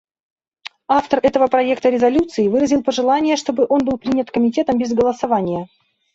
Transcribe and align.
Автор 0.87 1.19
этого 1.21 1.45
проекта 1.45 1.91
резолюции 1.91 2.47
выразил 2.47 2.81
пожелание, 2.81 3.35
чтобы 3.37 3.67
он 3.69 3.85
был 3.85 3.99
принят 3.99 4.31
Комитетом 4.31 4.79
без 4.79 4.91
голосования. 4.95 5.69